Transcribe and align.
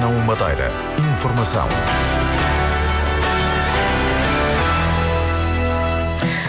Antena 0.00 0.08
1 0.08 0.20
Madeira. 0.20 0.70
Informação. 1.14 1.68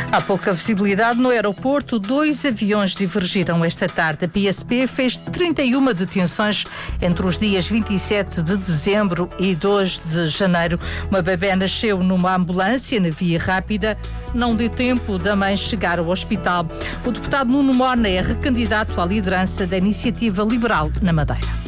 Há 0.10 0.22
pouca 0.22 0.54
visibilidade 0.54 1.20
no 1.20 1.30
aeroporto. 1.30 2.00
Dois 2.00 2.46
aviões 2.46 2.96
divergiram 2.96 3.64
esta 3.66 3.90
tarde. 3.90 4.26
A 4.26 4.30
PSP 4.30 4.88
fez 4.88 5.18
31 5.18 5.94
detenções 5.94 6.66
entre 7.02 7.28
os 7.28 7.38
dias 7.38 7.68
27 7.68 8.42
de 8.42 8.56
dezembro 8.56 9.30
e 9.38 9.54
2 9.54 10.00
de 10.00 10.28
janeiro. 10.30 10.80
Uma 11.10 11.22
bebê 11.22 11.54
nasceu 11.54 12.02
numa 12.02 12.36
ambulância 12.36 13.02
na 13.02 13.10
via 13.10 13.38
rápida. 13.38 13.98
Não 14.34 14.56
deu 14.56 14.70
tempo 14.70 15.18
da 15.18 15.36
mãe 15.36 15.58
chegar 15.58 16.00
ao 16.00 16.08
hospital. 16.08 16.66
O 17.06 17.12
deputado 17.12 17.52
Nuno 17.52 17.74
Morna 17.74 18.08
é 18.08 18.22
recandidato 18.22 19.00
à 19.02 19.06
liderança 19.06 19.68
da 19.68 19.78
Iniciativa 19.78 20.42
Liberal 20.42 20.90
na 21.02 21.12
Madeira. 21.12 21.61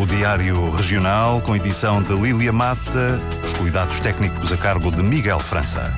O 0.00 0.06
Diário 0.06 0.70
Regional, 0.70 1.42
com 1.42 1.54
edição 1.54 2.02
de 2.02 2.14
Lília 2.14 2.50
Mata, 2.50 3.20
os 3.44 3.52
cuidados 3.52 4.00
técnicos 4.00 4.50
a 4.50 4.56
cargo 4.56 4.90
de 4.90 5.02
Miguel 5.02 5.38
França. 5.38 5.94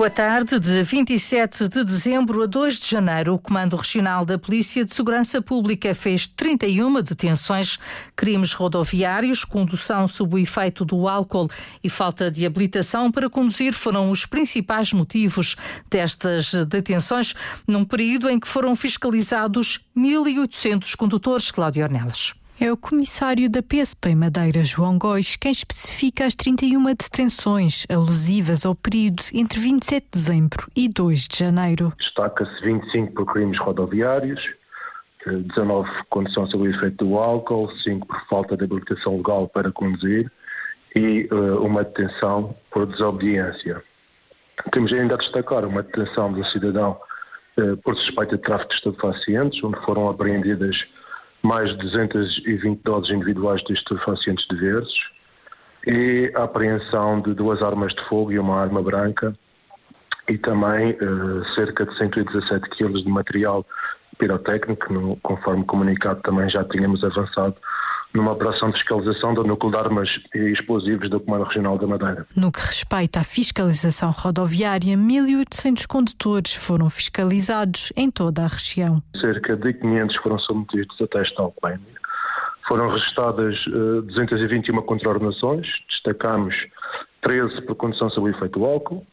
Boa 0.00 0.08
tarde. 0.08 0.58
De 0.58 0.82
27 0.82 1.68
de 1.68 1.84
dezembro 1.84 2.42
a 2.42 2.46
2 2.46 2.78
de 2.78 2.86
janeiro, 2.86 3.34
o 3.34 3.38
Comando 3.38 3.76
Regional 3.76 4.24
da 4.24 4.38
Polícia 4.38 4.82
de 4.82 4.94
Segurança 4.94 5.42
Pública 5.42 5.94
fez 5.94 6.26
31 6.26 7.02
detenções, 7.02 7.78
crimes 8.16 8.54
rodoviários, 8.54 9.44
condução 9.44 10.08
sob 10.08 10.36
o 10.36 10.38
efeito 10.38 10.86
do 10.86 11.06
álcool 11.06 11.50
e 11.84 11.90
falta 11.90 12.30
de 12.30 12.46
habilitação 12.46 13.12
para 13.12 13.28
conduzir 13.28 13.74
foram 13.74 14.10
os 14.10 14.24
principais 14.24 14.90
motivos 14.94 15.54
destas 15.90 16.54
detenções, 16.64 17.34
num 17.68 17.84
período 17.84 18.30
em 18.30 18.40
que 18.40 18.48
foram 18.48 18.74
fiscalizados 18.74 19.84
1.800 19.94 20.96
condutores, 20.96 21.50
Cláudio 21.50 21.84
Ornelas. 21.84 22.39
É 22.62 22.70
o 22.70 22.76
comissário 22.76 23.48
da 23.48 23.62
PSP 23.62 24.14
Madeira, 24.14 24.62
João 24.62 24.98
Góis, 24.98 25.34
quem 25.34 25.50
especifica 25.50 26.26
as 26.26 26.34
31 26.34 26.84
detenções 26.88 27.86
alusivas 27.90 28.66
ao 28.66 28.74
período 28.74 29.22
entre 29.32 29.58
27 29.58 30.04
de 30.04 30.10
dezembro 30.12 30.66
e 30.76 30.86
2 30.86 31.26
de 31.26 31.38
janeiro. 31.38 31.90
Destaca-se 31.98 32.62
25 32.62 33.14
por 33.14 33.32
crimes 33.32 33.58
rodoviários, 33.58 34.38
19 35.26 35.88
por 35.88 36.04
condução 36.10 36.46
sob 36.48 36.64
o 36.64 36.70
efeito 36.70 37.02
do 37.02 37.16
álcool, 37.16 37.70
5 37.82 38.06
por 38.06 38.26
falta 38.26 38.54
de 38.58 38.64
habilitação 38.64 39.16
legal 39.16 39.48
para 39.48 39.72
conduzir 39.72 40.30
e 40.94 41.30
uh, 41.32 41.64
uma 41.64 41.82
detenção 41.82 42.54
por 42.70 42.84
desobediência. 42.84 43.82
Temos 44.70 44.92
ainda 44.92 45.14
a 45.14 45.16
destacar 45.16 45.64
uma 45.64 45.82
detenção 45.82 46.30
do 46.30 46.44
cidadão 46.48 47.00
uh, 47.56 47.78
por 47.78 47.96
suspeita 47.96 48.36
de 48.36 48.42
tráfico 48.42 48.68
de 48.68 48.76
estupefacientes, 48.76 49.64
onde 49.64 49.80
foram 49.86 50.10
apreendidas 50.10 50.76
mais 51.42 51.70
de 51.70 51.76
220 51.78 52.82
doses 52.82 53.10
individuais 53.10 53.62
de 53.64 53.72
estupefacientes 53.72 54.46
diversos 54.48 55.10
e 55.86 56.30
a 56.36 56.44
apreensão 56.44 57.20
de 57.20 57.34
duas 57.34 57.62
armas 57.62 57.94
de 57.94 58.04
fogo 58.04 58.32
e 58.32 58.38
uma 58.38 58.60
arma 58.60 58.82
branca 58.82 59.34
e 60.28 60.36
também 60.38 60.92
uh, 60.92 61.44
cerca 61.54 61.86
de 61.86 61.96
117 61.96 62.68
quilos 62.70 63.02
de 63.02 63.08
material 63.08 63.66
pirotécnico, 64.18 64.92
no, 64.92 65.16
conforme 65.22 65.64
comunicado 65.64 66.20
também 66.22 66.48
já 66.48 66.62
tínhamos 66.64 67.02
avançado 67.02 67.56
numa 68.12 68.32
operação 68.32 68.70
de 68.70 68.78
fiscalização 68.78 69.34
do 69.34 69.44
núcleo 69.44 69.72
de 69.72 69.78
armas 69.78 70.08
e 70.34 70.38
explosivos 70.52 71.08
do 71.08 71.20
Comando 71.20 71.44
Regional 71.44 71.78
da 71.78 71.86
Madeira. 71.86 72.26
No 72.36 72.50
que 72.50 72.60
respeita 72.60 73.20
à 73.20 73.24
fiscalização 73.24 74.10
rodoviária, 74.10 74.96
1.800 74.96 75.86
condutores 75.86 76.54
foram 76.54 76.90
fiscalizados 76.90 77.92
em 77.96 78.10
toda 78.10 78.42
a 78.44 78.48
região. 78.48 79.00
Cerca 79.20 79.56
de 79.56 79.72
500 79.74 80.16
foram 80.16 80.38
submetidos 80.38 81.00
a 81.00 81.06
teste 81.06 81.34
de 81.34 81.42
alcoolemia. 81.42 82.00
Foram 82.66 82.88
registradas 82.90 83.56
uh, 83.66 84.02
221 84.02 84.82
contraordenações, 84.82 85.66
destacamos 85.88 86.54
13 87.22 87.62
por 87.62 87.74
condução 87.74 88.08
sob 88.10 88.30
efeito 88.30 88.58
do 88.58 88.64
álcool, 88.64 89.04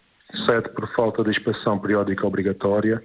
7 0.46 0.70
por 0.70 0.88
falta 0.94 1.24
de 1.24 1.32
inspeção 1.32 1.80
periódica 1.80 2.28
obrigatória 2.28 3.02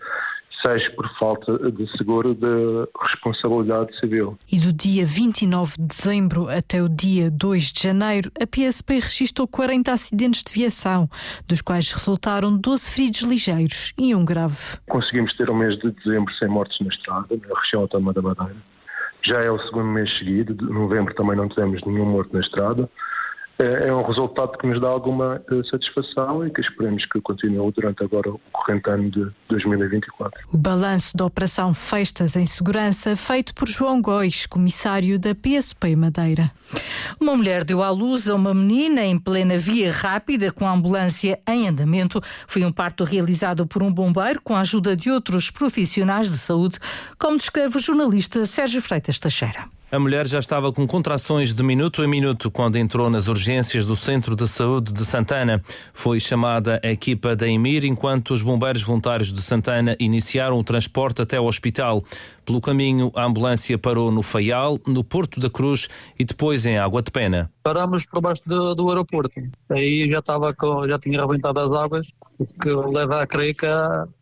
seis 0.60 0.88
por 0.94 1.08
falta 1.18 1.70
de 1.70 1.86
seguro 1.96 2.34
de 2.34 2.88
responsabilidade 3.00 3.98
civil. 3.98 4.38
E 4.50 4.58
do 4.58 4.72
dia 4.72 5.06
29 5.06 5.76
de 5.78 5.86
dezembro 5.86 6.48
até 6.48 6.82
o 6.82 6.88
dia 6.88 7.30
2 7.30 7.72
de 7.72 7.82
janeiro, 7.82 8.30
a 8.40 8.46
PSP 8.46 9.00
registrou 9.00 9.46
40 9.48 9.92
acidentes 9.92 10.42
de 10.42 10.52
viação, 10.52 11.08
dos 11.46 11.60
quais 11.62 11.90
resultaram 11.92 12.56
12 12.56 12.90
feridos 12.90 13.20
ligeiros 13.22 13.92
e 13.98 14.14
um 14.14 14.24
grave. 14.24 14.78
Conseguimos 14.88 15.34
ter 15.36 15.48
o 15.50 15.54
mês 15.54 15.78
de 15.78 15.90
dezembro 15.92 16.32
sem 16.34 16.48
mortes 16.48 16.78
na 16.80 16.88
estrada, 16.88 17.28
na 17.30 17.60
região 17.60 17.82
autónoma 17.82 18.12
da 18.12 18.22
Madeira. 18.22 18.56
Já 19.24 19.38
é 19.38 19.50
o 19.50 19.58
segundo 19.60 19.86
mês 19.86 20.10
seguido, 20.18 20.52
de 20.52 20.64
novembro 20.64 21.14
também 21.14 21.36
não 21.36 21.48
tivemos 21.48 21.80
nenhum 21.86 22.06
morto 22.06 22.32
na 22.32 22.40
estrada. 22.40 22.90
É, 23.58 23.88
é 23.88 23.94
um 23.94 24.02
resultado 24.02 24.56
que 24.58 24.66
nos 24.66 24.80
dá 24.80 24.88
alguma 24.88 25.42
eh, 25.50 25.62
satisfação 25.70 26.46
e 26.46 26.50
que 26.50 26.60
esperemos 26.60 27.04
que 27.06 27.20
continue 27.20 27.70
durante 27.72 28.02
agora 28.02 28.30
o 28.30 28.40
corrente 28.50 28.88
ano 28.90 29.10
de 29.10 29.30
2024. 29.48 30.40
O 30.52 30.56
balanço 30.56 31.16
da 31.16 31.24
Operação 31.24 31.74
Festas 31.74 32.34
em 32.34 32.46
Segurança, 32.46 33.16
feito 33.16 33.54
por 33.54 33.68
João 33.68 34.00
Góis, 34.00 34.46
comissário 34.46 35.18
da 35.18 35.34
PSP 35.34 35.94
Madeira. 35.94 36.50
Uma 37.20 37.36
mulher 37.36 37.64
deu 37.64 37.82
à 37.82 37.90
luz 37.90 38.28
a 38.28 38.34
uma 38.34 38.54
menina 38.54 39.04
em 39.04 39.18
plena 39.18 39.56
via 39.56 39.92
rápida 39.92 40.50
com 40.50 40.66
a 40.66 40.72
ambulância 40.72 41.38
em 41.46 41.68
andamento. 41.68 42.20
Foi 42.46 42.64
um 42.64 42.72
parto 42.72 43.04
realizado 43.04 43.66
por 43.66 43.82
um 43.82 43.92
bombeiro 43.92 44.40
com 44.42 44.56
a 44.56 44.60
ajuda 44.60 44.96
de 44.96 45.10
outros 45.10 45.50
profissionais 45.50 46.30
de 46.30 46.38
saúde, 46.38 46.78
como 47.18 47.36
descreve 47.36 47.76
o 47.76 47.80
jornalista 47.80 48.46
Sérgio 48.46 48.80
Freitas 48.80 49.18
Teixeira. 49.18 49.66
A 49.92 49.98
mulher 49.98 50.26
já 50.26 50.38
estava 50.38 50.72
com 50.72 50.86
contrações 50.86 51.54
de 51.54 51.62
minuto 51.62 52.00
a 52.00 52.08
minuto 52.08 52.50
quando 52.50 52.76
entrou 52.76 53.10
nas 53.10 53.28
urgências 53.28 53.84
do 53.84 53.94
Centro 53.94 54.34
de 54.34 54.48
Saúde 54.48 54.90
de 54.90 55.04
Santana. 55.04 55.60
Foi 55.92 56.18
chamada 56.18 56.80
a 56.82 56.90
equipa 56.90 57.36
da 57.36 57.46
EMIR 57.46 57.84
enquanto 57.84 58.30
os 58.30 58.42
bombeiros 58.42 58.80
voluntários 58.80 59.30
de 59.30 59.42
Santana 59.42 59.94
iniciaram 60.00 60.58
o 60.58 60.64
transporte 60.64 61.20
até 61.20 61.38
o 61.38 61.44
hospital. 61.44 62.02
Pelo 62.42 62.58
caminho, 62.58 63.12
a 63.14 63.26
ambulância 63.26 63.76
parou 63.76 64.10
no 64.10 64.22
Faial, 64.22 64.78
no 64.86 65.04
Porto 65.04 65.38
da 65.38 65.50
Cruz 65.50 65.90
e 66.18 66.24
depois 66.24 66.64
em 66.64 66.78
Água 66.78 67.02
de 67.02 67.10
Pena. 67.10 67.50
Paramos 67.62 68.06
por 68.06 68.22
baixo 68.22 68.44
do, 68.46 68.74
do 68.74 68.88
aeroporto. 68.88 69.42
Aí 69.68 70.10
já 70.10 70.20
estava 70.20 70.54
com, 70.54 70.88
já 70.88 70.98
tinha 70.98 71.20
arrebentado 71.20 71.60
as 71.60 71.70
águas, 71.70 72.08
o 72.38 72.46
que 72.46 72.70
leva 72.70 73.20
a 73.20 73.26
crer 73.26 73.54
que 73.54 73.66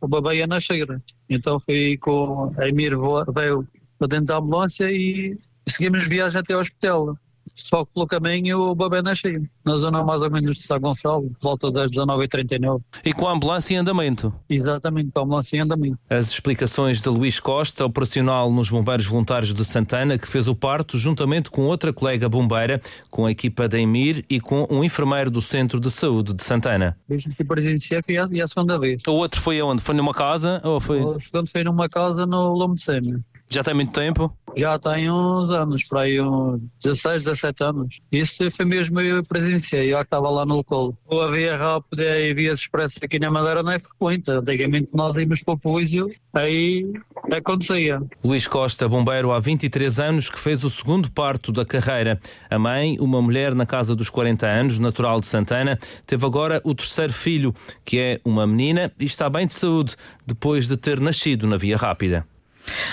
o 0.01 0.09
bebê 0.09 0.39
ia 0.39 0.49
nascer. 0.49 1.01
Então 1.29 1.61
fui 1.61 1.97
com 1.97 2.53
a 2.59 2.67
Emir 2.67 2.97
veio 3.33 3.65
para 4.01 4.09
dentro 4.09 4.27
da 4.27 4.39
ambulância 4.39 4.91
e 4.91 5.37
seguimos 5.75 6.07
viagem 6.07 6.41
até 6.41 6.55
ao 6.55 6.61
hospital. 6.61 7.17
Só 7.55 7.85
que 7.85 7.93
pelo 7.93 8.07
caminho 8.07 8.59
o 8.61 8.75
bebê 8.75 9.03
nasceu, 9.03 9.43
na 9.65 9.77
zona 9.77 10.03
mais 10.03 10.23
ou 10.23 10.31
menos 10.31 10.57
de 10.57 10.63
São 10.63 10.81
Gonçalo, 10.81 11.31
volta 11.43 11.71
das 11.71 11.91
19h39. 11.91 12.81
E 13.05 13.13
com 13.13 13.29
a 13.29 13.33
ambulância 13.33 13.75
em 13.75 13.79
andamento? 13.79 14.33
Exatamente, 14.49 15.11
com 15.13 15.21
a 15.21 15.23
ambulância 15.25 15.57
em 15.57 15.61
andamento. 15.61 15.99
As 16.09 16.31
explicações 16.31 17.03
de 17.03 17.09
Luís 17.09 17.39
Costa, 17.39 17.85
operacional 17.85 18.51
nos 18.51 18.71
Bombeiros 18.71 19.07
Voluntários 19.07 19.53
de 19.53 19.65
Santana, 19.65 20.19
que 20.19 20.29
fez 20.29 20.49
o 20.49 20.55
parto 20.55 20.97
juntamente 20.99 21.51
com 21.51 21.63
outra 21.63 21.93
colega 21.93 22.29
bombeira, 22.29 22.81
com 23.11 23.27
a 23.27 23.31
equipa 23.31 23.69
da 23.69 23.79
EMIR 23.79 24.25
e 24.29 24.41
com 24.41 24.67
um 24.71 24.83
enfermeiro 24.83 25.31
do 25.31 25.43
Centro 25.43 25.81
de 25.81 25.91
Saúde 25.91 26.33
de 26.33 26.43
Santana. 26.43 26.97
Desde 27.09 27.31
que 27.31 27.45
presenciei 27.45 28.01
foi 28.03 28.17
a, 28.17 28.25
a 28.25 28.49
segunda 28.49 28.79
vez. 28.79 29.03
O 29.07 29.13
outro 29.13 29.41
foi 29.41 29.61
aonde? 29.61 29.83
Foi 29.83 29.95
numa 29.95 30.15
casa? 30.15 30.61
Ou 30.65 30.81
foi... 30.81 31.03
O 31.03 31.21
segundo 31.21 31.49
foi 31.49 31.65
numa 31.65 31.89
casa 31.89 32.25
no 32.27 32.77
Sêmio. 32.77 33.23
Já 33.53 33.65
tem 33.65 33.75
muito 33.75 33.91
tempo? 33.91 34.33
Já 34.57 34.79
tem 34.79 35.11
uns 35.11 35.51
anos, 35.51 35.85
para 35.85 36.03
aí 36.03 36.21
uns 36.21 36.61
16, 36.83 37.25
17 37.25 37.65
anos. 37.65 38.01
Isso 38.11 38.51
foi 38.51 38.65
mesmo 38.65 39.01
eu 39.01 39.23
presenciei, 39.25 39.93
eu 39.93 39.99
que 39.99 40.05
estava 40.05 40.29
lá 40.29 40.45
no 40.45 40.57
local. 40.57 40.95
A 41.11 41.31
via 41.31 42.21
e 42.21 42.35
via 42.35 42.53
expressa 42.53 42.99
aqui 43.03 43.19
na 43.19 43.31
Madeira 43.31 43.63
não 43.63 43.73
é 43.73 43.79
frequente. 43.79 44.31
Antigamente 44.31 44.89
nós 44.93 45.15
íamos 45.17 45.43
para 45.43 45.55
o 45.55 45.59
Puísio, 45.59 46.11
aí 46.35 46.91
acontecia. 47.31 48.01
Luís 48.25 48.47
Costa, 48.47 48.89
bombeiro 48.89 49.33
há 49.33 49.39
23 49.39 50.01
anos, 50.01 50.31
que 50.31 50.39
fez 50.39 50.65
o 50.65 50.71
segundo 50.71 51.11
parto 51.11 51.53
da 51.53 51.65
carreira. 51.65 52.21
A 52.49 52.59
mãe, 52.59 52.97
uma 53.01 53.23
mulher 53.23 53.55
na 53.55 53.67
casa 53.67 53.95
dos 53.95 54.11
40 54.11 54.47
anos, 54.47 54.79
natural 54.79 55.21
de 55.21 55.27
Santana, 55.27 55.79
teve 56.07 56.25
agora 56.27 56.61
o 56.65 56.75
terceiro 56.75 57.13
filho, 57.13 57.55
que 57.85 57.99
é 57.99 58.21
uma 58.25 58.47
menina 58.47 58.93
e 58.99 59.05
está 59.05 59.29
bem 59.31 59.47
de 59.47 59.55
saúde, 59.55 59.97
depois 60.27 60.69
de 60.69 60.77
ter 60.77 61.01
nascido 61.01 61.47
na 61.47 61.57
via 61.57 61.77
rápida. 61.77 62.27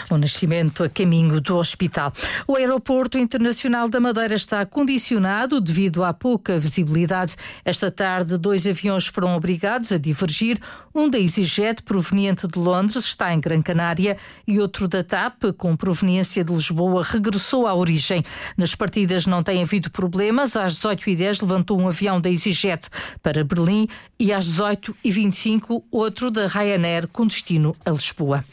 O 0.09 0.17
nascimento 0.17 0.83
a 0.83 0.89
caminho 0.89 1.39
do 1.41 1.57
hospital. 1.57 2.13
O 2.47 2.55
Aeroporto 2.55 3.17
Internacional 3.17 3.89
da 3.89 3.99
Madeira 3.99 4.35
está 4.35 4.65
condicionado 4.65 5.59
devido 5.59 6.03
à 6.03 6.13
pouca 6.13 6.59
visibilidade. 6.59 7.35
Esta 7.63 7.91
tarde, 7.91 8.37
dois 8.37 8.65
aviões 8.65 9.07
foram 9.07 9.35
obrigados 9.35 9.91
a 9.91 9.97
divergir. 9.97 10.59
Um 10.93 11.09
da 11.09 11.19
EasyJet, 11.19 11.83
proveniente 11.83 12.47
de 12.47 12.57
Londres, 12.57 13.05
está 13.05 13.33
em 13.33 13.39
Gran 13.39 13.61
Canária, 13.61 14.17
e 14.47 14.59
outro 14.59 14.87
da 14.87 15.03
TAP, 15.03 15.53
com 15.57 15.75
proveniência 15.75 16.43
de 16.43 16.51
Lisboa, 16.51 17.03
regressou 17.03 17.67
à 17.67 17.75
origem. 17.75 18.23
Nas 18.57 18.73
partidas 18.73 19.25
não 19.25 19.43
tem 19.43 19.61
havido 19.61 19.91
problemas. 19.91 20.55
Às 20.55 20.79
18h10 20.79 21.41
levantou 21.41 21.79
um 21.79 21.87
avião 21.87 22.19
da 22.19 22.29
EasyJet 22.29 22.89
para 23.21 23.43
Berlim 23.43 23.87
e 24.19 24.33
às 24.33 24.49
18h25 24.49 25.83
outro 25.91 26.31
da 26.31 26.47
Ryanair 26.47 27.07
com 27.07 27.27
destino 27.27 27.75
a 27.85 27.91
Lisboa. 27.91 28.43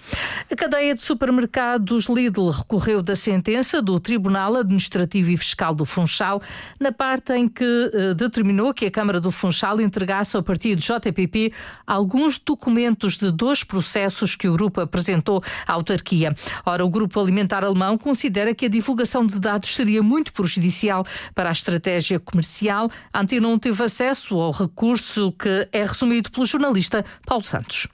A 0.51 0.57
cadeia 0.57 0.95
de 0.95 1.01
supermercados 1.15 2.07
Lidl 2.07 2.51
recorreu 2.51 3.01
da 3.01 3.15
sentença 3.15 3.81
do 3.81 4.01
Tribunal 4.01 4.57
Administrativo 4.57 5.31
e 5.31 5.37
Fiscal 5.37 5.73
do 5.73 5.85
Funchal 5.85 6.43
na 6.79 6.91
parte 6.91 7.33
em 7.33 7.49
que 7.49 7.65
eh, 7.65 8.15
determinou 8.15 8.75
que 8.75 8.87
a 8.87 8.91
Câmara 8.91 9.21
do 9.21 9.31
Funchal 9.31 9.81
entregasse 9.81 10.37
ao 10.37 10.43
partido 10.43 10.81
JPP 10.81 11.53
alguns 11.87 12.37
documentos 12.37 13.17
de 13.17 13.31
dois 13.31 13.63
processos 13.63 14.35
que 14.35 14.49
o 14.49 14.55
grupo 14.55 14.81
apresentou 14.81 15.41
à 15.69 15.73
autarquia. 15.75 16.35
Ora, 16.67 16.85
o 16.85 16.91
Grupo 16.91 17.21
Alimentar 17.21 17.63
Alemão 17.63 17.97
considera 17.97 18.53
que 18.53 18.67
a 18.67 18.69
divulgação 18.69 19.25
de 19.25 19.39
dados 19.39 19.73
seria 19.73 20.03
muito 20.03 20.33
prejudicial 20.33 21.05
para 21.33 21.49
a 21.49 21.53
estratégia 21.53 22.19
comercial. 22.19 22.91
A 23.13 23.23
não 23.41 23.57
teve 23.57 23.85
acesso 23.85 24.35
ao 24.41 24.51
recurso 24.51 25.31
que 25.31 25.69
é 25.73 25.85
resumido 25.85 26.31
pelo 26.33 26.45
jornalista 26.45 27.05
Paulo 27.25 27.45
Santos. 27.45 27.89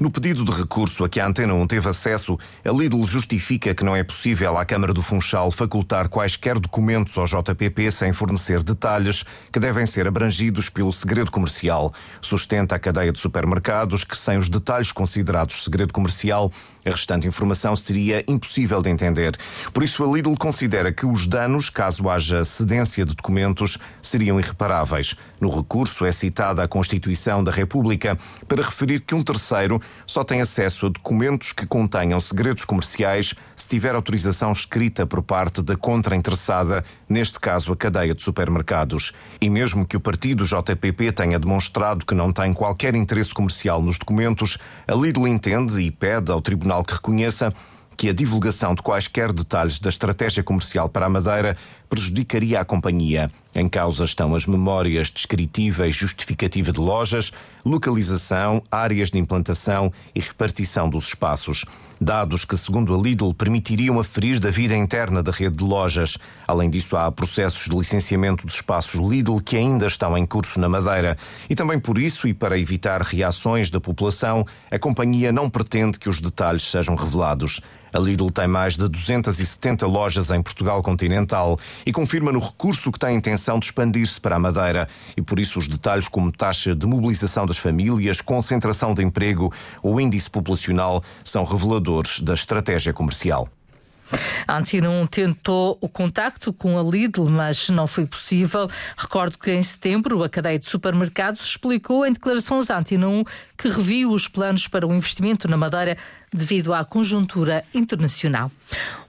No 0.00 0.12
pedido 0.12 0.44
de 0.44 0.52
recurso 0.52 1.02
a 1.02 1.08
que 1.08 1.18
a 1.18 1.26
Antena 1.26 1.54
1 1.54 1.66
teve 1.66 1.88
acesso, 1.88 2.38
a 2.64 2.70
Lidl 2.70 3.04
justifica 3.04 3.74
que 3.74 3.82
não 3.82 3.96
é 3.96 4.04
possível 4.04 4.56
à 4.56 4.64
Câmara 4.64 4.94
do 4.94 5.02
Funchal 5.02 5.50
facultar 5.50 6.08
quaisquer 6.08 6.56
documentos 6.56 7.18
ao 7.18 7.24
JPP 7.24 7.90
sem 7.90 8.12
fornecer 8.12 8.62
detalhes 8.62 9.24
que 9.52 9.58
devem 9.58 9.84
ser 9.86 10.06
abrangidos 10.06 10.70
pelo 10.70 10.92
segredo 10.92 11.32
comercial. 11.32 11.92
Sustenta 12.20 12.76
a 12.76 12.78
cadeia 12.78 13.10
de 13.10 13.18
supermercados 13.18 14.04
que, 14.04 14.16
sem 14.16 14.38
os 14.38 14.48
detalhes 14.48 14.92
considerados 14.92 15.64
segredo 15.64 15.92
comercial, 15.92 16.52
a 16.86 16.90
restante 16.90 17.26
informação 17.26 17.74
seria 17.74 18.24
impossível 18.28 18.80
de 18.80 18.90
entender. 18.90 19.36
Por 19.72 19.82
isso, 19.82 20.04
a 20.04 20.14
Lidl 20.16 20.36
considera 20.36 20.92
que 20.92 21.04
os 21.04 21.26
danos, 21.26 21.68
caso 21.68 22.08
haja 22.08 22.44
cedência 22.44 23.04
de 23.04 23.16
documentos, 23.16 23.78
seriam 24.00 24.38
irreparáveis. 24.38 25.16
No 25.40 25.54
recurso 25.54 26.06
é 26.06 26.12
citada 26.12 26.62
a 26.62 26.68
Constituição 26.68 27.42
da 27.42 27.50
República 27.50 28.16
para 28.46 28.62
referir 28.62 29.00
que 29.00 29.14
um 29.14 29.22
terceiro 29.22 29.80
só 30.06 30.24
tem 30.24 30.40
acesso 30.40 30.86
a 30.86 30.88
documentos 30.88 31.52
que 31.52 31.66
contenham 31.66 32.18
segredos 32.20 32.64
comerciais 32.64 33.34
se 33.54 33.68
tiver 33.68 33.94
autorização 33.94 34.52
escrita 34.52 35.06
por 35.06 35.22
parte 35.22 35.62
da 35.62 35.76
contrainteressada, 35.76 36.84
neste 37.08 37.38
caso 37.38 37.72
a 37.72 37.76
cadeia 37.76 38.14
de 38.14 38.22
supermercados. 38.22 39.12
E 39.40 39.50
mesmo 39.50 39.86
que 39.86 39.96
o 39.96 40.00
partido 40.00 40.44
JPP 40.44 41.12
tenha 41.12 41.38
demonstrado 41.38 42.06
que 42.06 42.14
não 42.14 42.32
tem 42.32 42.52
qualquer 42.52 42.94
interesse 42.94 43.34
comercial 43.34 43.82
nos 43.82 43.98
documentos, 43.98 44.58
a 44.86 44.94
Lidl 44.94 45.26
entende 45.26 45.80
e 45.80 45.90
pede 45.90 46.32
ao 46.32 46.40
tribunal 46.40 46.84
que 46.84 46.94
reconheça 46.94 47.52
que 47.98 48.08
a 48.08 48.12
divulgação 48.12 48.76
de 48.76 48.80
quaisquer 48.80 49.32
detalhes 49.32 49.80
da 49.80 49.88
estratégia 49.88 50.44
comercial 50.44 50.88
para 50.88 51.06
a 51.06 51.08
Madeira 51.08 51.56
prejudicaria 51.90 52.60
a 52.60 52.64
companhia. 52.64 53.28
Em 53.52 53.68
causa 53.68 54.04
estão 54.04 54.36
as 54.36 54.46
memórias 54.46 55.10
descritiva 55.10 55.84
e 55.88 55.90
justificativa 55.90 56.70
de 56.70 56.78
lojas, 56.78 57.32
localização, 57.64 58.62
áreas 58.70 59.10
de 59.10 59.18
implantação 59.18 59.92
e 60.14 60.20
repartição 60.20 60.88
dos 60.88 61.08
espaços. 61.08 61.64
Dados 62.00 62.44
que, 62.44 62.56
segundo 62.56 62.94
a 62.94 63.02
Lidl, 63.02 63.34
permitiriam 63.34 63.98
aferir 63.98 64.38
da 64.38 64.50
vida 64.50 64.76
interna 64.76 65.20
da 65.20 65.32
rede 65.32 65.56
de 65.56 65.64
lojas. 65.64 66.16
Além 66.46 66.70
disso, 66.70 66.96
há 66.96 67.10
processos 67.10 67.64
de 67.64 67.76
licenciamento 67.76 68.46
de 68.46 68.52
espaços 68.52 69.00
Lidl 69.00 69.40
que 69.40 69.56
ainda 69.56 69.86
estão 69.86 70.16
em 70.16 70.24
curso 70.24 70.60
na 70.60 70.68
Madeira. 70.68 71.16
E 71.50 71.56
também 71.56 71.80
por 71.80 71.98
isso, 71.98 72.28
e 72.28 72.32
para 72.32 72.56
evitar 72.56 73.02
reações 73.02 73.68
da 73.68 73.80
população, 73.80 74.46
a 74.70 74.78
companhia 74.78 75.32
não 75.32 75.50
pretende 75.50 75.98
que 75.98 76.08
os 76.08 76.20
detalhes 76.20 76.62
sejam 76.62 76.94
revelados. 76.94 77.60
A 77.92 77.98
Lidl 77.98 78.30
tem 78.30 78.46
mais 78.46 78.76
de 78.76 78.86
270 78.86 79.86
lojas 79.86 80.30
em 80.30 80.42
Portugal 80.42 80.82
continental 80.82 81.58
e 81.86 81.92
confirma 81.92 82.30
no 82.30 82.38
recurso 82.38 82.92
que 82.92 82.98
tem 82.98 83.10
a 83.10 83.12
intenção 83.14 83.58
de 83.58 83.66
expandir-se 83.66 84.20
para 84.20 84.36
a 84.36 84.38
Madeira. 84.38 84.88
E 85.16 85.22
por 85.22 85.40
isso 85.40 85.58
os 85.58 85.68
detalhes 85.68 86.06
como 86.06 86.30
taxa 86.30 86.74
de 86.74 86.86
mobilização 86.86 87.46
das 87.46 87.56
famílias, 87.56 88.20
concentração 88.20 88.92
de 88.92 89.02
emprego 89.02 89.52
ou 89.82 90.00
índice 90.00 90.28
populacional 90.28 91.02
são 91.24 91.44
reveladores 91.44 91.87
da 92.22 92.34
estratégia 92.34 92.92
comercial. 92.92 93.48
A 94.46 94.56
Antena 94.56 94.88
1 94.88 95.06
tentou 95.06 95.76
o 95.80 95.88
contacto 95.88 96.52
com 96.52 96.78
a 96.78 96.82
Lidl, 96.82 97.28
mas 97.28 97.68
não 97.68 97.86
foi 97.86 98.06
possível. 98.06 98.68
Recordo 98.96 99.36
que 99.36 99.50
em 99.50 99.62
setembro 99.62 100.22
a 100.22 100.28
cadeia 100.28 100.58
de 100.58 100.64
supermercados 100.64 101.44
explicou 101.44 102.06
em 102.06 102.12
declarações 102.12 102.70
à 102.70 102.78
Antena 102.78 103.08
1 103.08 103.24
que 103.56 103.68
reviu 103.68 104.10
os 104.10 104.26
planos 104.26 104.66
para 104.66 104.86
o 104.86 104.94
investimento 104.94 105.48
na 105.48 105.56
Madeira 105.56 105.96
devido 106.32 106.72
à 106.72 106.84
conjuntura 106.84 107.64
internacional. 107.74 108.50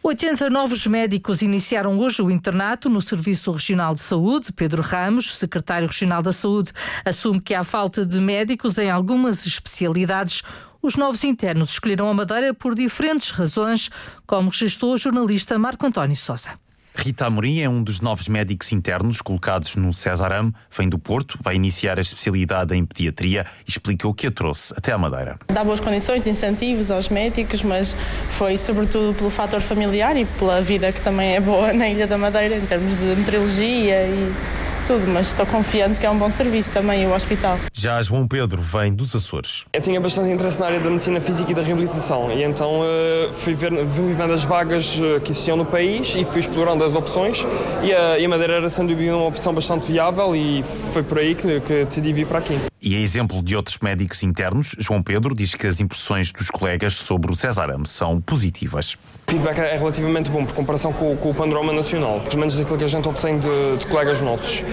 80 0.02 0.50
novos 0.50 0.88
médicos 0.88 1.42
iniciaram 1.42 1.98
hoje 1.98 2.22
o 2.22 2.32
internato 2.32 2.90
no 2.90 3.02
Serviço 3.02 3.52
Regional 3.52 3.94
de 3.94 4.00
Saúde. 4.00 4.52
Pedro 4.54 4.82
Ramos, 4.82 5.38
secretário 5.38 5.88
regional 5.88 6.22
da 6.22 6.32
Saúde, 6.32 6.72
assume 7.06 7.42
que 7.42 7.54
há 7.54 7.64
falta 7.64 8.06
de 8.06 8.20
médicos 8.20 8.78
em 8.78 8.90
algumas 8.90 9.46
especialidades. 9.46 10.44
Os 10.82 10.96
novos 10.96 11.26
internos 11.26 11.72
escolheram 11.72 12.10
a 12.10 12.14
Madeira 12.14 12.54
por 12.54 12.74
diferentes 12.74 13.32
razões, 13.32 13.90
como 14.26 14.50
registrou 14.50 14.94
o 14.94 14.98
jornalista 14.98 15.60
Marco 15.60 15.86
António 15.86 16.16
Sousa. 16.16 16.58
Rita 16.96 17.26
Amorim 17.26 17.60
é 17.60 17.70
um 17.70 17.84
dos 17.84 18.00
novos 18.00 18.28
médicos 18.30 18.72
internos 18.72 19.22
colocados 19.22 19.76
no 19.76 19.94
César 19.94 20.32
vem 20.76 20.90
do 20.90 20.98
Porto, 20.98 21.38
vai 21.42 21.56
iniciar 21.56 21.98
a 21.98 22.02
especialidade 22.02 22.76
em 22.76 22.86
pediatria 22.86 23.46
e 23.68 23.70
explica 23.70 24.08
o 24.08 24.14
que 24.14 24.28
a 24.28 24.32
trouxe 24.32 24.74
até 24.76 24.94
à 24.94 24.98
Madeira. 24.98 25.38
Dá 25.48 25.64
boas 25.64 25.82
condições 25.82 26.22
de 26.22 26.30
incentivos 26.30 26.92
aos 26.92 27.10
médicos, 27.10 27.62
mas 27.62 27.94
foi 28.32 28.58
sobretudo 28.58 29.14
pelo 29.18 29.30
fator 29.30 29.62
familiar 29.62 30.16
e 30.16 30.26
pela 30.26 30.62
vida 30.62 30.92
que 30.94 31.02
também 31.02 31.36
é 31.36 31.42
boa 31.42 31.74
na 31.74 31.90
Ilha 31.90 32.08
da 32.08 32.18
Madeira, 32.18 32.56
em 32.56 32.66
termos 32.66 32.98
de 32.98 33.06
meteorologia 33.06 34.08
e 34.08 34.34
tudo, 34.90 35.06
mas 35.06 35.28
estou 35.28 35.46
confiante 35.46 36.00
que 36.00 36.06
é 36.08 36.10
um 36.10 36.18
bom 36.18 36.32
serviço 36.32 36.72
também 36.72 37.06
o 37.06 37.14
hospital. 37.14 37.60
Já 37.72 38.02
João 38.02 38.28
Pedro 38.28 38.60
vem 38.60 38.92
dos 38.92 39.16
Açores. 39.16 39.66
Eu 39.72 39.82
tinha 39.82 40.02
bastante 40.02 40.32
interesse 40.32 40.60
na 40.60 40.66
área 40.66 40.80
da 40.80 40.90
medicina 40.90 41.22
física 41.22 41.52
e 41.52 41.54
da 41.54 41.62
reabilitação 41.62 42.32
e 42.32 42.44
então 42.44 42.80
uh, 42.80 43.32
fui, 43.32 43.54
ver, 43.54 43.72
fui 43.86 44.14
vendo 44.14 44.34
as 44.34 44.44
vagas 44.44 45.00
eh, 45.00 45.20
que 45.20 45.32
existiam 45.32 45.56
no 45.56 45.66
país 45.66 46.16
e 46.16 46.26
fui 46.26 46.40
explorando 46.40 46.84
as 46.84 46.96
opções 46.96 47.46
e 47.84 47.94
a, 47.94 48.18
e 48.18 48.26
a 48.26 48.30
Madeira 48.30 48.54
era 48.54 48.68
sem 48.68 48.88
dúvida 48.88 49.16
uma 49.16 49.28
opção 49.28 49.54
bastante 49.54 49.92
viável 49.92 50.36
e 50.36 50.64
foi 50.92 51.04
por 51.04 51.20
aí 51.20 51.36
que, 51.36 51.60
que 51.60 51.86
decidi 51.86 52.12
vir 52.12 52.26
para 52.26 52.40
aqui. 52.40 52.58
E 52.82 52.96
a 52.96 53.00
exemplo 53.00 53.44
de 53.44 53.58
outros 53.58 53.78
médicos 53.80 54.24
internos, 54.24 54.74
João 54.80 55.04
Pedro 55.04 55.36
diz 55.36 55.54
que 55.54 55.68
as 55.68 55.82
impressões 55.82 56.32
dos 56.32 56.50
colegas 56.50 56.94
sobre 56.94 57.30
o 57.30 57.36
Césarame 57.36 57.86
são 57.86 58.22
positivas. 58.22 58.94
O 59.28 59.32
feedback 59.32 59.60
é 59.60 59.78
relativamente 59.78 60.32
bom 60.32 60.46
por 60.46 60.56
comparação 60.56 60.94
com, 60.94 61.16
com 61.18 61.30
o 61.30 61.34
panorama 61.34 61.74
nacional, 61.74 62.22
pelo 62.22 62.40
menos 62.40 62.56
daquilo 62.56 62.78
que 62.78 62.86
a 62.86 62.88
gente 62.88 63.08
obtém 63.08 63.38
de, 63.38 63.78
de 63.78 63.86
colegas 63.86 64.22
nossos. 64.22 64.62
Uh, 64.62 64.66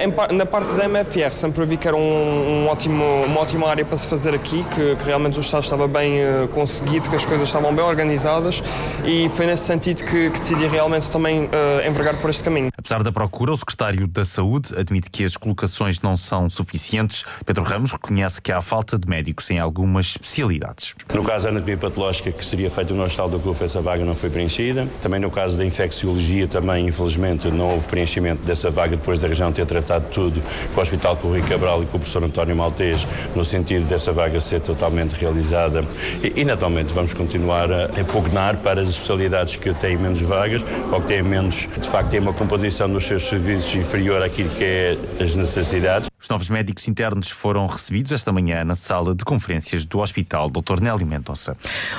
em, 0.00 0.36
na 0.36 0.46
parte 0.46 0.72
da 0.74 0.84
MFR, 0.84 1.34
sempre 1.34 1.64
vi 1.66 1.76
que 1.76 1.88
era 1.88 1.96
um, 1.96 2.00
um 2.00 2.68
ótimo, 2.68 3.04
uma 3.26 3.40
ótima 3.40 3.68
área 3.68 3.84
para 3.84 3.96
se 3.96 4.06
fazer 4.06 4.34
aqui, 4.34 4.64
que, 4.74 4.94
que 4.94 5.04
realmente 5.04 5.36
o 5.38 5.40
Estado 5.40 5.64
estava 5.64 5.88
bem 5.88 6.20
uh, 6.20 6.48
conseguido, 6.48 7.10
que 7.10 7.16
as 7.16 7.26
coisas 7.26 7.48
estavam 7.48 7.74
bem 7.74 7.84
organizadas 7.84 8.62
e 9.04 9.28
foi 9.30 9.46
nesse 9.46 9.64
sentido 9.64 10.04
que, 10.04 10.30
que 10.30 10.38
decidi 10.38 10.66
realmente 10.68 11.10
também 11.10 11.46
uh, 11.46 11.86
envergar 11.86 12.16
por 12.18 12.30
este 12.30 12.44
caminho. 12.44 12.68
Apesar 12.78 13.02
da 13.02 13.10
procura, 13.10 13.52
o 13.52 13.56
secretário 13.56 14.06
da 14.06 14.24
Saúde 14.24 14.78
admite 14.78 15.10
que 15.10 15.24
as 15.24 15.36
colocações 15.36 16.00
não 16.00 16.16
são 16.16 16.48
suficientes 16.48 17.24
Pedro 17.48 17.64
Ramos 17.64 17.92
reconhece 17.92 18.42
que 18.42 18.52
há 18.52 18.60
falta 18.60 18.98
de 18.98 19.08
médicos 19.08 19.50
em 19.50 19.58
algumas 19.58 20.04
especialidades. 20.04 20.94
No 21.14 21.24
caso 21.24 21.44
da 21.44 21.50
anatomia 21.50 21.78
patológica 21.78 22.30
que 22.30 22.44
seria 22.44 22.70
feita 22.70 22.92
no 22.92 23.02
Hospital 23.02 23.30
do 23.30 23.40
Cufo, 23.40 23.64
essa 23.64 23.80
vaga 23.80 24.04
não 24.04 24.14
foi 24.14 24.28
preenchida. 24.28 24.86
Também 25.00 25.18
no 25.18 25.30
caso 25.30 25.56
da 25.56 25.64
infecciologia, 25.64 26.46
também 26.46 26.86
infelizmente 26.86 27.50
não 27.50 27.70
houve 27.70 27.86
preenchimento 27.86 28.42
dessa 28.42 28.70
vaga 28.70 28.98
depois 28.98 29.18
da 29.18 29.28
região 29.28 29.50
ter 29.50 29.64
tratado 29.64 30.04
tudo 30.12 30.42
com 30.74 30.78
o 30.78 30.82
Hospital 30.82 31.16
Correio 31.16 31.42
Cabral 31.44 31.82
e 31.82 31.86
com 31.86 31.96
o 31.96 32.00
professor 32.00 32.22
António 32.22 32.54
Maltês, 32.54 33.06
no 33.34 33.42
sentido 33.42 33.86
dessa 33.88 34.12
vaga 34.12 34.42
ser 34.42 34.60
totalmente 34.60 35.12
realizada. 35.12 35.82
E, 36.22 36.42
e 36.42 36.44
naturalmente 36.44 36.92
vamos 36.92 37.14
continuar 37.14 37.72
a 37.72 37.98
impugnar 37.98 38.58
para 38.58 38.82
as 38.82 38.88
especialidades 38.88 39.56
que 39.56 39.72
têm 39.72 39.96
menos 39.96 40.20
vagas 40.20 40.62
ou 40.92 41.00
que 41.00 41.06
têm 41.06 41.22
menos, 41.22 41.66
de 41.80 41.88
facto, 41.88 42.10
têm 42.10 42.20
uma 42.20 42.34
composição 42.34 42.90
dos 42.90 43.06
seus 43.06 43.26
serviços 43.26 43.74
inferior 43.74 44.22
àquilo 44.22 44.50
que 44.50 44.64
é 44.64 44.98
as 45.18 45.34
necessidades. 45.34 46.10
Os 46.20 46.28
novos 46.28 46.50
médicos 46.50 46.88
internos 46.88 47.30
foram 47.30 47.64
recebidos 47.66 48.10
esta 48.10 48.32
manhã 48.32 48.64
na 48.64 48.74
sala 48.74 49.14
de 49.14 49.24
conferências 49.24 49.84
do 49.84 50.00
Hospital 50.00 50.50
Dr. 50.50 50.80
Nélio 50.82 51.06
Mendonça. 51.06 51.56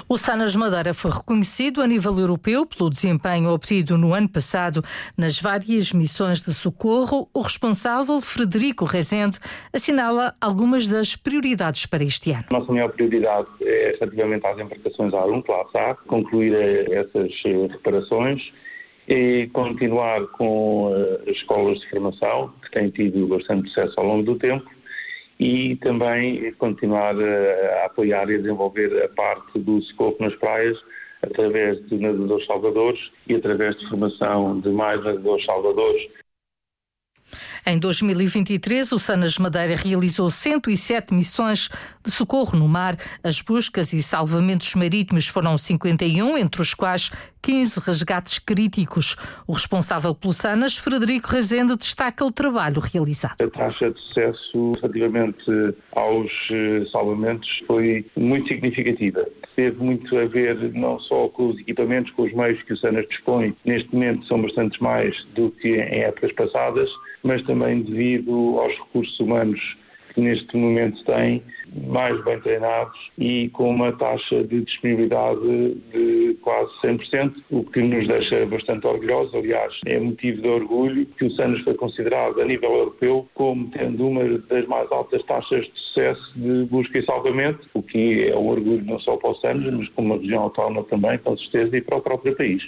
O 0.10 0.18
Sanas 0.18 0.58
Madeira 0.58 0.94
foi 0.94 1.10
reconhecido 1.10 1.82
a 1.82 1.88
nível 1.88 2.20
europeu 2.20 2.66
pelo 2.66 2.90
desempenho 2.90 3.50
obtido 3.50 3.98
no 3.98 4.14
ano 4.14 4.28
passado 4.28 4.84
nas 5.18 5.40
várias 5.40 5.94
missões 5.94 6.42
de 6.42 6.54
socorro. 6.54 7.30
O 7.34 7.40
responsável, 7.40 8.20
Frederico 8.20 8.84
Rezende, 8.84 9.40
assinala 9.74 10.36
algumas 10.42 10.86
das 10.86 11.16
prioridades 11.16 11.86
para 11.86 12.04
este 12.04 12.32
ano. 12.32 12.44
A 12.52 12.60
nossa 12.60 12.74
maior 12.74 12.92
prioridade 12.92 13.48
é, 13.64 13.96
relativamente 14.02 14.46
às 14.46 14.60
embarcações 14.60 15.14
ARUM, 15.14 15.42
que 15.42 15.52
lá 15.52 15.62
está, 15.62 15.96
concluir 16.08 16.54
eh, 16.54 17.00
essas 17.00 17.32
eh, 17.46 17.68
reparações 17.72 18.42
e 19.10 19.48
continuar 19.54 20.28
com 20.28 20.94
eh, 20.94 21.32
as 21.32 21.38
escolas 21.38 21.80
de 21.80 21.90
formação, 21.90 22.54
que 22.62 22.72
têm 22.72 22.92
tido 22.92 23.28
bastante 23.28 23.68
sucesso 23.70 24.00
ao 24.00 24.06
longo 24.06 24.24
do 24.24 24.38
tempo, 24.38 24.70
e 25.40 25.76
também 25.78 26.54
continuar 26.54 27.20
eh, 27.20 27.82
a 27.82 27.86
apoiar 27.88 28.30
e 28.30 28.36
a 28.36 28.38
desenvolver 28.38 29.04
a 29.04 29.10
parte 29.10 29.58
do 29.58 29.82
socorro 29.82 30.18
nas 30.20 30.36
praias, 30.36 30.78
através 31.24 31.84
de 31.88 31.98
nadadores 31.98 32.46
salvadores 32.46 33.00
e 33.28 33.36
através 33.36 33.76
de 33.80 33.90
formação 33.90 34.60
de 34.62 34.70
mais 34.70 35.04
nadadores 35.04 35.44
salvadores 35.44 36.08
em 37.66 37.78
2023, 37.78 38.92
o 38.92 39.00
Sanas 39.00 39.38
Madeira 39.38 39.76
realizou 39.76 40.30
107 40.30 41.14
missões 41.14 41.70
de 42.04 42.12
socorro 42.12 42.58
no 42.58 42.68
mar. 42.68 42.98
As 43.24 43.42
buscas 43.42 43.94
e 43.94 44.02
salvamentos 44.02 44.74
marítimos 44.76 45.28
foram 45.28 45.58
51, 45.58 46.38
entre 46.38 46.62
os 46.62 46.74
quais 46.74 47.12
15 47.42 47.80
resgates 47.80 48.40
críticos. 48.40 49.16
O 49.48 49.54
responsável 49.54 50.14
pelo 50.14 50.34
Sanas, 50.34 50.78
Frederico 50.78 51.30
Rezende, 51.30 51.76
destaca 51.76 52.26
o 52.26 52.32
trabalho 52.32 52.80
realizado. 52.80 53.42
A 53.42 53.50
taxa 53.50 53.92
de 53.92 54.00
sucesso 54.00 54.74
relativamente 54.82 55.46
aos 55.94 56.32
eh, 56.52 56.86
salvamentos 56.92 57.50
foi 57.66 58.06
muito 58.18 58.48
significativa. 58.48 59.26
Teve 59.56 59.84
muito 59.84 60.18
a 60.18 60.26
ver 60.26 60.72
não 60.74 61.00
só 61.00 61.28
com 61.30 61.50
os 61.50 61.60
equipamentos, 61.60 62.12
com 62.14 62.24
os 62.24 62.34
meios 62.34 62.62
que 62.64 62.74
o 62.74 62.78
Sanas 62.78 63.08
dispõe. 63.08 63.56
Neste 63.66 63.94
momento 63.94 64.26
são 64.26 64.42
bastantes 64.42 64.80
mais 64.80 65.16
do 65.36 65.52
que 65.52 65.76
em 65.76 66.04
épocas 66.04 66.32
passadas, 66.34 66.90
mas 67.24 67.42
também 67.44 67.82
devido 67.82 68.60
aos 68.60 68.74
recursos 68.78 69.20
humanos 69.20 69.60
que 70.14 70.22
neste 70.22 70.58
momento 70.58 71.04
tem, 71.06 71.42
mais 71.88 72.24
bem 72.24 72.40
treinados 72.40 72.98
e 73.18 73.50
com 73.50 73.70
uma 73.70 73.92
taxa 73.94 74.44
de 74.44 74.62
disponibilidade 74.62 75.76
de 75.92 76.38
quase 76.42 76.72
100%, 76.82 77.36
o 77.52 77.64
que 77.64 77.82
nos 77.82 78.08
deixa 78.08 78.46
bastante 78.46 78.88
orgulhosos. 78.88 79.34
Aliás, 79.36 79.78
é 79.86 80.00
motivo 80.00 80.42
de 80.42 80.48
orgulho 80.48 81.06
que 81.06 81.26
o 81.26 81.32
SANUS 81.32 81.62
foi 81.64 81.76
considerado 81.76 82.42
a 82.42 82.46
nível 82.46 82.72
europeu 82.72 83.28
como 83.36 83.70
tendo 83.70 84.08
uma 84.08 84.24
das 84.40 84.66
mais 84.68 84.92
altas 84.92 85.24
taxas 85.24 85.66
de 85.66 85.80
sucesso 85.80 86.34
de 86.36 86.66
busca 86.66 86.98
e 86.98 87.06
salvamento, 87.06 87.68
o 87.74 87.84
que 87.84 88.30
é 88.30 88.36
um 88.36 88.48
orgulho 88.48 88.84
não 88.84 89.00
só 89.00 89.16
para 89.18 89.30
o 89.30 89.36
SANUS, 89.36 89.74
mas 89.74 89.90
como 89.90 90.16
a 90.16 90.18
região 90.18 90.44
autónoma 90.44 90.84
também, 90.86 91.18
com 91.20 91.38
certeza, 91.38 91.78
e 91.78 91.82
para 91.82 91.98
o 91.98 92.02
próprio 92.02 92.36
país. 92.36 92.68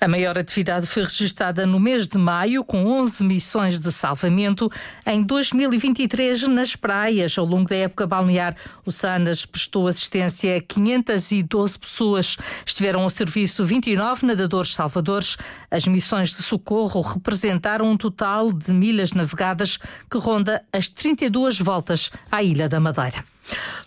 A 0.00 0.08
maior 0.08 0.36
atividade 0.38 0.86
foi 0.86 1.04
registrada 1.04 1.64
no 1.64 1.78
mês 1.78 2.08
de 2.08 2.18
maio, 2.18 2.64
com 2.64 2.84
11 2.84 3.22
missões 3.22 3.78
de 3.78 3.92
salvamento. 3.92 4.70
Em 5.06 5.22
2023, 5.22 6.48
nas 6.48 6.74
praias, 6.74 7.38
ao 7.38 7.46
longo 7.46 7.68
da 7.68 7.76
época 7.76 8.06
balnear, 8.06 8.56
o 8.84 8.90
SANAS 8.90 9.46
prestou 9.46 9.86
assistência 9.86 10.56
a 10.56 10.60
512 10.60 11.78
pessoas. 11.78 12.36
Estiveram 12.66 13.02
ao 13.02 13.10
serviço 13.10 13.64
29 13.64 14.26
nadadores 14.26 14.74
salvadores. 14.74 15.36
As 15.70 15.86
missões 15.86 16.30
de 16.34 16.42
socorro 16.42 17.00
representaram 17.00 17.90
um 17.90 17.96
total 17.96 18.52
de 18.52 18.72
milhas 18.72 19.12
navegadas 19.12 19.78
que 20.10 20.18
ronda 20.18 20.64
as 20.72 20.88
32 20.88 21.60
voltas 21.60 22.10
à 22.30 22.42
Ilha 22.42 22.68
da 22.68 22.80
Madeira. 22.80 23.31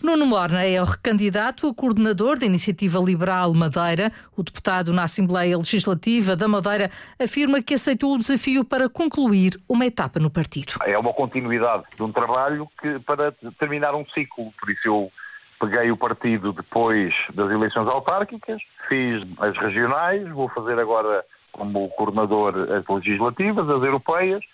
Nuno 0.02 0.26
Morna 0.26 0.64
é 0.64 0.80
o 0.80 0.84
recandidato 0.84 1.68
a 1.68 1.74
coordenador 1.74 2.38
da 2.38 2.46
Iniciativa 2.46 2.98
Liberal 2.98 3.52
Madeira. 3.54 4.12
O 4.36 4.42
deputado 4.42 4.92
na 4.92 5.04
Assembleia 5.04 5.56
Legislativa 5.56 6.36
da 6.36 6.46
Madeira 6.46 6.90
afirma 7.18 7.62
que 7.62 7.74
aceitou 7.74 8.14
o 8.14 8.18
desafio 8.18 8.64
para 8.64 8.88
concluir 8.88 9.58
uma 9.68 9.86
etapa 9.86 10.20
no 10.20 10.30
partido. 10.30 10.74
É 10.84 10.98
uma 10.98 11.12
continuidade 11.12 11.84
de 11.94 12.02
um 12.02 12.12
trabalho 12.12 12.68
que 12.80 12.98
para 13.00 13.32
terminar 13.58 13.94
um 13.94 14.04
ciclo, 14.06 14.52
por 14.60 14.70
isso 14.70 14.86
eu 14.86 15.12
peguei 15.58 15.90
o 15.90 15.96
partido 15.96 16.52
depois 16.52 17.14
das 17.32 17.50
eleições 17.50 17.88
autárquicas, 17.88 18.60
fiz 18.88 19.26
as 19.40 19.56
regionais, 19.56 20.28
vou 20.28 20.48
fazer 20.48 20.78
agora 20.78 21.24
como 21.50 21.88
coordenador 21.88 22.54
as 22.70 22.86
legislativas, 22.86 23.68
as 23.68 23.82
europeias, 23.82 24.44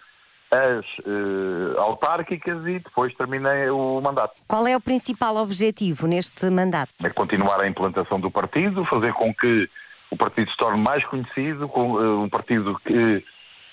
as 0.53 0.85
uh, 0.99 1.81
autárquicas 1.81 2.67
e 2.67 2.79
depois 2.79 3.15
terminei 3.15 3.71
o 3.71 4.01
mandato. 4.03 4.35
Qual 4.47 4.67
é 4.67 4.77
o 4.77 4.81
principal 4.81 5.37
objetivo 5.37 6.07
neste 6.07 6.51
mandato? 6.51 6.93
É 7.03 7.09
continuar 7.09 7.63
a 7.63 7.67
implantação 7.67 8.21
do 8.21 8.31
partido, 8.31 8.85
fazer 8.85 9.15
com 9.15 9.33
que 9.35 9.69
o 10.11 10.17
partido 10.17 10.51
se 10.51 10.57
torne 10.59 10.83
mais 10.83 11.03
conhecido, 11.07 11.67
com, 11.69 11.93
uh, 11.93 12.23
um 12.23 12.29
partido 12.29 12.79
que, 12.85 13.25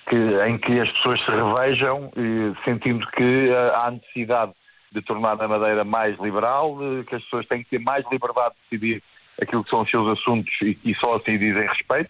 que, 0.08 0.16
em 0.48 0.58
que 0.58 0.80
as 0.80 0.90
pessoas 0.94 1.20
se 1.20 1.30
revejam, 1.30 2.06
uh, 2.06 2.64
sentindo 2.64 3.06
que 3.08 3.50
há 3.84 3.92
necessidade 3.92 4.54
de 4.90 5.02
tornar 5.02 5.40
a 5.40 5.48
Madeira 5.48 5.84
mais 5.84 6.18
liberal, 6.18 6.78
que 7.06 7.14
as 7.14 7.24
pessoas 7.24 7.46
têm 7.46 7.62
que 7.62 7.70
ter 7.72 7.80
mais 7.80 8.06
liberdade 8.10 8.56
de 8.56 8.78
decidir 8.78 9.04
aquilo 9.40 9.64
que 9.64 9.70
são 9.70 9.82
os 9.82 9.90
seus 9.90 10.08
assuntos 10.18 10.52
e, 10.62 10.78
e 10.84 10.96
só 10.96 11.16
assim 11.16 11.38
dizem 11.38 11.68
respeito. 11.68 12.10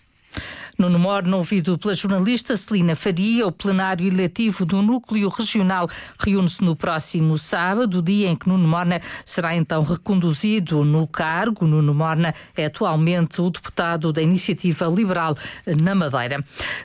Nuno 0.80 0.98
Morno, 0.98 1.36
ouvido 1.36 1.78
pela 1.78 1.94
jornalista 1.94 2.56
Celina 2.56 2.96
Faria, 2.96 3.46
o 3.46 3.52
plenário 3.52 4.08
eletivo 4.08 4.66
do 4.66 4.82
Núcleo 4.82 5.28
Regional 5.28 5.90
reúne-se 6.18 6.64
no 6.64 6.74
próximo 6.74 7.38
sábado, 7.38 8.02
dia 8.02 8.30
em 8.30 8.36
que 8.36 8.48
Nuno 8.48 8.66
Morna 8.66 9.02
será 9.26 9.54
então 9.58 9.84
reconduzido 9.84 10.86
no 10.86 11.06
cargo. 11.06 11.68
Nuno 11.68 11.94
Morna 11.94 12.34
é 12.56 12.66
atualmente 12.66 13.42
o 13.42 13.50
deputado 13.50 14.14
da 14.14 14.22
Iniciativa 14.22 14.86
Liberal 14.86 15.36
na 15.82 15.94
Madeira. 15.94 16.42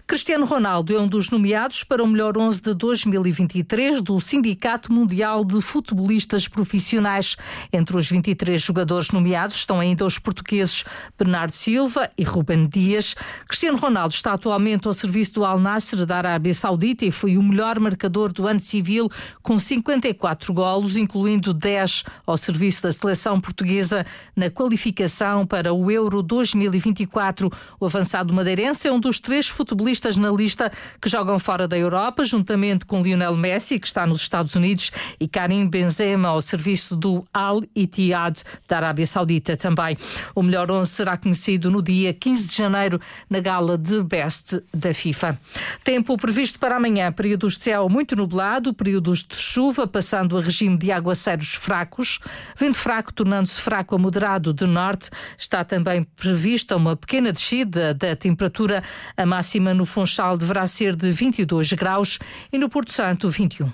Cristiano 0.08 0.44
Ronaldo 0.44 0.92
é 0.92 0.98
um 0.98 1.06
dos 1.06 1.30
nomeados 1.30 1.84
para 1.84 2.02
o 2.02 2.06
melhor 2.08 2.36
11 2.36 2.62
de 2.62 2.74
2023 2.74 4.02
do 4.02 4.20
Sindicato 4.20 4.92
Mundial 4.92 5.44
de 5.44 5.60
Futebolistas 5.60 6.48
Profissionais. 6.48 7.36
Entre 7.72 7.96
os 7.96 8.10
23 8.10 8.60
jogadores 8.60 9.12
nomeados 9.12 9.54
estão 9.54 9.78
ainda 9.78 10.04
os 10.04 10.18
portugueses 10.18 10.84
Bernardo 11.16 11.52
Silva 11.52 12.10
e 12.18 12.24
Ruben 12.24 12.66
Dias. 12.66 13.14
Cristiano 13.48 13.78
Ronaldo 13.78 14.14
está 14.14 14.32
atualmente 14.32 14.86
ao 14.86 14.92
serviço 14.92 15.34
do 15.34 15.44
Al 15.44 15.58
Nassr 15.58 16.04
da 16.06 16.16
Arábia 16.16 16.54
Saudita 16.54 17.04
e 17.04 17.10
foi 17.10 17.36
o 17.36 17.42
melhor 17.42 17.78
marcador 17.78 18.32
do 18.32 18.46
ano 18.46 18.60
civil 18.60 19.08
com 19.42 19.58
54 19.58 20.52
golos, 20.52 20.96
incluindo 20.96 21.52
10 21.52 22.04
ao 22.26 22.36
serviço 22.36 22.82
da 22.82 22.92
seleção 22.92 23.40
portuguesa 23.40 24.04
na 24.34 24.50
qualificação 24.50 25.46
para 25.46 25.72
o 25.72 25.90
Euro 25.90 26.22
2024. 26.22 27.50
O 27.78 27.86
avançado 27.86 28.32
madeirense 28.32 28.88
é 28.88 28.92
um 28.92 29.00
dos 29.00 29.20
três 29.20 29.48
futebolistas 29.48 30.16
na 30.16 30.30
lista 30.30 30.70
que 31.00 31.08
jogam 31.08 31.38
fora 31.38 31.68
da 31.68 31.76
Europa, 31.76 32.24
juntamente 32.24 32.84
com 32.84 33.02
Lionel 33.02 33.36
Messi, 33.36 33.78
que 33.78 33.86
está 33.86 34.06
nos 34.06 34.20
Estados 34.20 34.54
Unidos, 34.54 34.90
e 35.20 35.28
Karim 35.28 35.68
Benzema 35.68 36.28
ao 36.28 36.40
serviço 36.40 36.96
do 36.96 37.24
Al 37.32 37.62
Ittihad 37.74 38.42
da 38.68 38.76
Arábia 38.76 39.06
Saudita 39.06 39.56
também. 39.56 39.96
O 40.34 40.42
melhor 40.42 40.70
11 40.70 40.90
será 40.90 41.16
conhecido 41.16 41.70
no 41.70 41.82
dia 41.82 42.12
15 42.12 42.48
de 42.48 42.56
janeiro 42.56 43.00
na 43.28 43.40
gala 43.40 43.76
de 43.76 44.02
Best 44.02 44.60
da 44.72 44.92
FIFA. 44.92 45.38
Tempo 45.82 46.16
previsto 46.16 46.58
para 46.58 46.76
amanhã, 46.76 47.12
períodos 47.12 47.56
de 47.56 47.64
céu 47.64 47.88
muito 47.88 48.16
nublado, 48.16 48.74
períodos 48.74 49.24
de 49.24 49.36
chuva, 49.36 49.86
passando 49.86 50.36
a 50.36 50.40
regime 50.40 50.76
de 50.76 50.90
aguaceiros 50.90 51.54
fracos, 51.54 52.20
vento 52.56 52.78
fraco 52.78 53.12
tornando-se 53.12 53.60
fraco 53.60 53.94
a 53.94 53.98
moderado 53.98 54.52
de 54.52 54.66
norte. 54.66 55.10
Está 55.38 55.64
também 55.64 56.04
prevista 56.16 56.76
uma 56.76 56.96
pequena 56.96 57.32
descida 57.32 57.94
da 57.94 58.14
temperatura. 58.16 58.82
A 59.16 59.26
máxima 59.26 59.74
no 59.74 59.84
Funchal 59.84 60.36
deverá 60.36 60.66
ser 60.66 60.96
de 60.96 61.10
22 61.10 61.72
graus 61.72 62.18
e 62.52 62.58
no 62.58 62.68
Porto 62.68 62.92
Santo 62.92 63.28
21. 63.28 63.72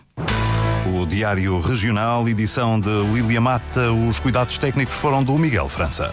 O 0.95 1.07
Diário 1.07 1.61
Regional, 1.61 2.29
edição 2.29 2.81
de 2.81 2.91
Lilia 3.13 3.41
Mata. 3.41 3.93
Os 3.93 4.19
cuidados 4.19 4.59
técnicos 4.59 4.95
foram 4.95 5.23
do 5.23 5.37
Miguel 5.39 5.69
França. 5.69 6.13